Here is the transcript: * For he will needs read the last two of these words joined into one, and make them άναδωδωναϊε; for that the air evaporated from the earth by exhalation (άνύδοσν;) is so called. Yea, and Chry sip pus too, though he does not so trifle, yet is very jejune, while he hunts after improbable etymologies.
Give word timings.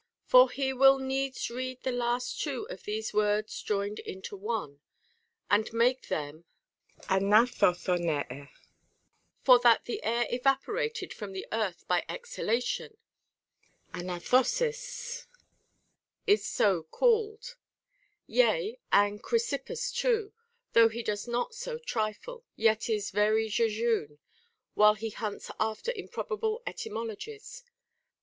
* 0.17 0.23
For 0.31 0.49
he 0.49 0.73
will 0.73 0.97
needs 0.97 1.47
read 1.51 1.83
the 1.83 1.91
last 1.91 2.41
two 2.41 2.67
of 2.69 2.85
these 2.85 3.13
words 3.13 3.61
joined 3.61 3.99
into 3.99 4.35
one, 4.35 4.79
and 5.47 5.71
make 5.71 6.07
them 6.07 6.45
άναδωδωναϊε; 7.01 8.49
for 9.43 9.59
that 9.59 9.85
the 9.85 10.01
air 10.01 10.25
evaporated 10.31 11.13
from 11.13 11.33
the 11.33 11.45
earth 11.51 11.87
by 11.87 12.03
exhalation 12.09 12.97
(άνύδοσν;) 13.93 15.27
is 16.25 16.45
so 16.47 16.81
called. 16.81 17.55
Yea, 18.25 18.79
and 18.91 19.21
Chry 19.21 19.37
sip 19.39 19.67
pus 19.67 19.91
too, 19.91 20.33
though 20.73 20.89
he 20.89 21.03
does 21.03 21.27
not 21.27 21.53
so 21.53 21.77
trifle, 21.77 22.43
yet 22.55 22.89
is 22.89 23.11
very 23.11 23.47
jejune, 23.49 24.17
while 24.73 24.95
he 24.95 25.11
hunts 25.11 25.51
after 25.59 25.91
improbable 25.91 26.63
etymologies. 26.65 27.63